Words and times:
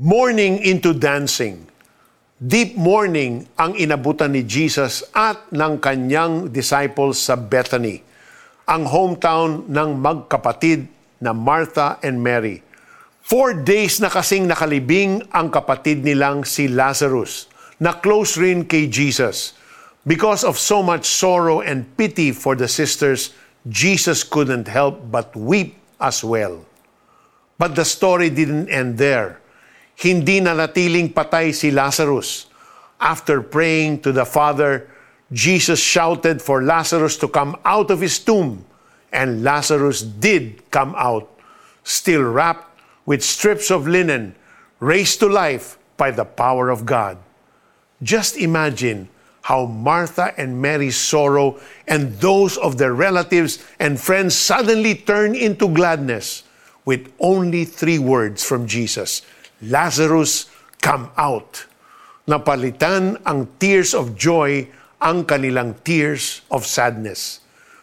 Morning 0.00 0.64
into 0.64 0.96
dancing. 0.96 1.68
Deep 2.40 2.72
morning 2.72 3.44
ang 3.60 3.76
inabutan 3.76 4.32
ni 4.32 4.48
Jesus 4.48 5.04
at 5.12 5.52
ng 5.52 5.76
kanyang 5.76 6.48
disciples 6.48 7.20
sa 7.20 7.36
Bethany, 7.36 8.00
ang 8.64 8.88
hometown 8.88 9.68
ng 9.68 10.00
magkapatid 10.00 10.88
na 11.20 11.36
Martha 11.36 12.00
and 12.00 12.16
Mary. 12.16 12.64
Four 13.20 13.60
days 13.60 14.00
na 14.00 14.08
kasing 14.08 14.48
nakalibing 14.48 15.20
ang 15.36 15.52
kapatid 15.52 16.00
nilang 16.00 16.48
si 16.48 16.64
Lazarus, 16.64 17.52
na 17.76 17.92
close 17.92 18.40
rin 18.40 18.64
kay 18.64 18.88
Jesus. 18.88 19.52
Because 20.08 20.48
of 20.48 20.56
so 20.56 20.80
much 20.80 21.04
sorrow 21.04 21.60
and 21.60 21.84
pity 22.00 22.32
for 22.32 22.56
the 22.56 22.72
sisters, 22.72 23.36
Jesus 23.68 24.24
couldn't 24.24 24.64
help 24.64 25.12
but 25.12 25.36
weep 25.36 25.76
as 26.00 26.24
well. 26.24 26.64
But 27.60 27.76
the 27.76 27.84
story 27.84 28.32
didn't 28.32 28.72
end 28.72 28.96
there 28.96 29.40
hindi 30.00 30.40
natiling 30.40 31.12
patay 31.12 31.52
si 31.52 31.68
Lazarus. 31.70 32.48
After 33.00 33.44
praying 33.44 34.00
to 34.00 34.12
the 34.12 34.24
Father, 34.24 34.88
Jesus 35.28 35.78
shouted 35.78 36.40
for 36.40 36.64
Lazarus 36.64 37.20
to 37.20 37.28
come 37.28 37.56
out 37.64 37.92
of 37.92 38.00
his 38.00 38.18
tomb, 38.18 38.64
and 39.12 39.44
Lazarus 39.44 40.00
did 40.00 40.70
come 40.72 40.96
out, 40.96 41.28
still 41.84 42.24
wrapped 42.24 42.64
with 43.04 43.22
strips 43.22 43.70
of 43.70 43.86
linen, 43.86 44.34
raised 44.80 45.20
to 45.20 45.28
life 45.28 45.76
by 45.96 46.10
the 46.10 46.24
power 46.24 46.70
of 46.72 46.88
God. 46.88 47.20
Just 48.02 48.36
imagine 48.40 49.08
how 49.42 49.66
Martha 49.66 50.32
and 50.40 50.60
Mary's 50.60 50.96
sorrow 50.96 51.60
and 51.88 52.16
those 52.20 52.56
of 52.56 52.78
their 52.78 52.94
relatives 52.94 53.60
and 53.78 54.00
friends 54.00 54.34
suddenly 54.34 54.94
turn 54.94 55.34
into 55.34 55.68
gladness 55.68 56.44
with 56.84 57.12
only 57.20 57.64
three 57.64 57.98
words 57.98 58.44
from 58.44 58.66
Jesus 58.66 59.22
Lazarus, 59.60 60.48
come 60.80 61.12
out. 61.20 61.68
Napalitan 62.24 63.20
ang 63.28 63.48
tears 63.60 63.92
of 63.92 64.16
joy 64.16 64.64
ang 65.00 65.24
kanilang 65.24 65.76
tears 65.84 66.40
of 66.52 66.64
sadness. 66.64 67.40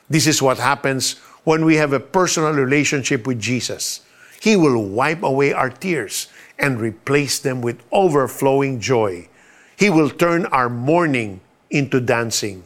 This 0.09 0.25
is 0.25 0.42
what 0.42 0.58
happens 0.58 1.17
when 1.45 1.66
we 1.66 1.78
have 1.78 1.94
a 1.94 2.02
personal 2.02 2.53
relationship 2.53 3.25
with 3.25 3.42
Jesus. 3.42 4.02
He 4.42 4.56
will 4.56 4.78
wipe 4.78 5.22
away 5.22 5.53
our 5.53 5.69
tears 5.69 6.30
and 6.58 6.81
replace 6.81 7.38
them 7.39 7.61
with 7.61 7.81
overflowing 7.91 8.80
joy. 8.80 9.30
He 9.78 9.89
will 9.89 10.09
turn 10.09 10.45
our 10.53 10.69
mourning 10.69 11.41
into 11.69 12.00
dancing. 12.00 12.64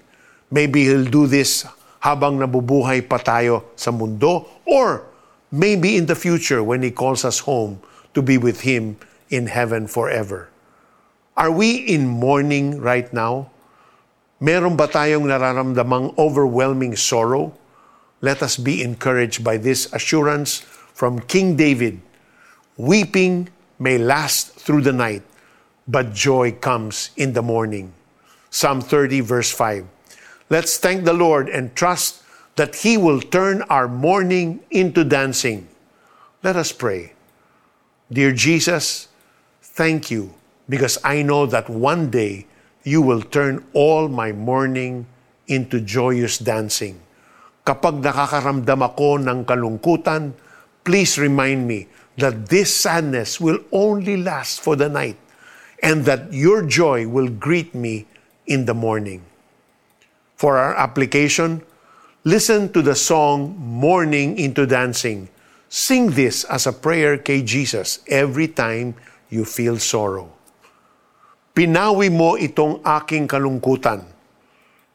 Maybe 0.52 0.84
He'll 0.88 1.08
do 1.08 1.28
this 1.28 1.68
habang 2.00 2.40
nabubuhay 2.40 3.08
pa 3.08 3.20
tayo 3.20 3.72
sa 3.76 3.92
mundo 3.92 4.48
or 4.68 5.08
maybe 5.52 5.96
in 5.96 6.08
the 6.08 6.16
future 6.16 6.64
when 6.64 6.84
He 6.84 6.92
calls 6.92 7.24
us 7.24 7.44
home 7.44 7.80
to 8.14 8.22
be 8.22 8.38
with 8.38 8.62
Him 8.62 8.98
in 9.30 9.48
heaven 9.48 9.88
forever. 9.88 10.50
Are 11.38 11.52
we 11.52 11.76
in 11.78 12.08
mourning 12.08 12.80
right 12.80 13.12
now? 13.14 13.50
Meron 14.42 14.76
ba 14.76 14.88
tayong 14.88 15.30
nararamdamang 15.30 16.18
overwhelming 16.18 16.96
sorrow? 16.96 17.54
Let 18.22 18.44
us 18.44 18.58
be 18.58 18.84
encouraged 18.84 19.44
by 19.44 19.58
this 19.58 19.92
assurance 19.94 20.62
from 20.94 21.22
King 21.26 21.56
David. 21.56 22.02
Weeping 22.78 23.50
may 23.80 23.98
last 23.98 24.54
through 24.54 24.82
the 24.82 24.94
night, 24.94 25.24
but 25.88 26.14
joy 26.14 26.52
comes 26.52 27.10
in 27.18 27.34
the 27.34 27.42
morning. 27.42 27.94
Psalm 28.50 28.82
30, 28.82 29.22
verse 29.22 29.52
5. 29.52 29.88
Let's 30.50 30.78
thank 30.78 31.06
the 31.06 31.14
Lord 31.14 31.48
and 31.48 31.74
trust 31.74 32.22
that 32.58 32.76
He 32.76 32.98
will 32.98 33.22
turn 33.22 33.62
our 33.72 33.88
mourning 33.88 34.60
into 34.70 35.04
dancing. 35.04 35.68
Let 36.44 36.58
us 36.58 36.72
pray. 36.72 37.14
Dear 38.12 38.36
Jesus, 38.36 39.08
thank 39.64 40.12
you 40.12 40.36
because 40.68 41.00
I 41.00 41.24
know 41.24 41.48
that 41.48 41.72
one 41.72 42.12
day 42.12 42.44
you 42.84 43.00
will 43.00 43.24
turn 43.24 43.64
all 43.72 44.12
my 44.12 44.36
mourning 44.36 45.08
into 45.48 45.80
joyous 45.80 46.36
dancing. 46.36 47.00
Kapag 47.64 48.04
nakakaramdam 48.04 48.84
ako 48.84 49.16
ng 49.24 49.48
kalungkutan, 49.48 50.36
please 50.84 51.16
remind 51.16 51.64
me 51.64 51.88
that 52.20 52.52
this 52.52 52.76
sadness 52.76 53.40
will 53.40 53.64
only 53.72 54.20
last 54.20 54.60
for 54.60 54.76
the 54.76 54.92
night 54.92 55.16
and 55.80 56.04
that 56.04 56.36
your 56.36 56.68
joy 56.68 57.08
will 57.08 57.32
greet 57.32 57.72
me 57.72 58.04
in 58.44 58.68
the 58.68 58.76
morning. 58.76 59.24
For 60.36 60.60
our 60.60 60.76
application, 60.76 61.64
listen 62.28 62.76
to 62.76 62.84
the 62.84 63.00
song 63.00 63.56
Morning 63.56 64.36
into 64.36 64.68
Dancing 64.68 65.31
Sing 65.72 66.12
this 66.12 66.44
as 66.52 66.68
a 66.68 66.76
prayer 66.76 67.16
kay 67.16 67.48
Jesus 67.48 68.04
every 68.12 68.52
time 68.52 68.92
you 69.32 69.48
feel 69.48 69.80
sorrow. 69.80 70.28
Pinawi 71.56 72.12
mo 72.12 72.36
itong 72.36 72.84
aking 72.84 73.24
kalungkutan. 73.24 74.04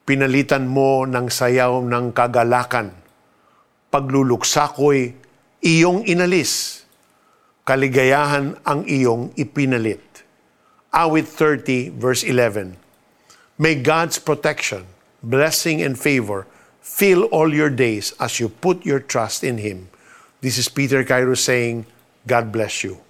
Pinalitan 0.05 0.69
mo 0.69 1.09
ng 1.09 1.33
sayaw 1.33 1.81
ng 1.81 2.13
kagalakan. 2.13 2.93
Pagluluksa 3.89 4.69
ko'y 4.77 5.17
iyong 5.65 6.05
inalis. 6.05 6.85
Kaligayahan 7.65 8.61
ang 8.61 8.85
iyong 8.85 9.33
ipinalit. 9.33 10.05
Awit 10.93 11.25
30 11.25 11.97
verse 11.97 12.21
11. 12.21 12.77
May 13.57 13.81
God's 13.81 14.21
protection, 14.21 14.85
blessing, 15.25 15.81
and 15.81 15.97
favor 15.97 16.45
fill 16.85 17.25
all 17.33 17.49
your 17.49 17.73
days 17.73 18.13
as 18.21 18.37
you 18.37 18.53
put 18.53 18.85
your 18.85 19.01
trust 19.01 19.41
in 19.41 19.65
Him. 19.65 19.89
This 20.41 20.59
is 20.59 20.69
Peter 20.69 21.03
Cairo 21.05 21.35
saying, 21.35 21.87
God 22.27 22.53
bless 22.53 22.85
you. 22.85 23.06